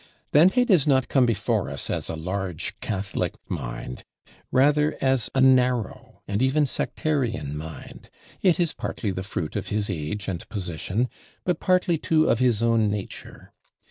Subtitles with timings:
[0.31, 4.03] Dante does not come before us as a large catholic mind;
[4.51, 8.09] rather as a narrow, and even sectarian mind:
[8.41, 11.07] it is partly the fruit of his age and position,
[11.45, 13.53] but partly too of his own nature.